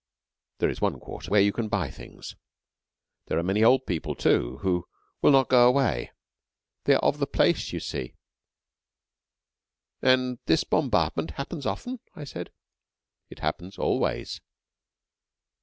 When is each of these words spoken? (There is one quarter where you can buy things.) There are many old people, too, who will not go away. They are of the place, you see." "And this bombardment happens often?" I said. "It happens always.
(There 0.57 0.69
is 0.71 0.81
one 0.81 0.99
quarter 0.99 1.29
where 1.29 1.41
you 1.41 1.53
can 1.53 1.67
buy 1.67 1.91
things.) 1.91 2.35
There 3.27 3.37
are 3.37 3.43
many 3.43 3.63
old 3.63 3.85
people, 3.85 4.15
too, 4.15 4.57
who 4.63 4.87
will 5.21 5.29
not 5.29 5.47
go 5.47 5.67
away. 5.67 6.11
They 6.85 6.95
are 6.95 7.03
of 7.03 7.19
the 7.19 7.27
place, 7.27 7.71
you 7.71 7.79
see." 7.79 8.15
"And 10.01 10.39
this 10.47 10.63
bombardment 10.63 11.33
happens 11.37 11.67
often?" 11.67 11.99
I 12.15 12.23
said. 12.23 12.49
"It 13.29 13.41
happens 13.41 13.77
always. 13.77 14.41